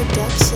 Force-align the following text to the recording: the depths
the 0.00 0.14
depths 0.14 0.49